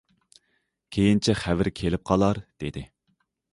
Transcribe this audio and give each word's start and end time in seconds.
كېيىنچە 0.97 1.35
خەۋىرى 1.43 1.75
كېلىپ 1.81 2.05
قالار،- 2.13 2.43
دېدى. 2.65 2.87